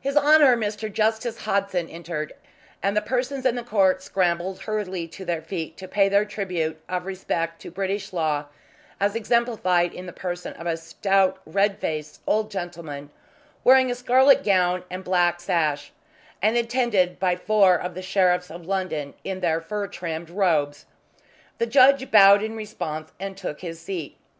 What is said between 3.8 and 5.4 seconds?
scrambled hurriedly to their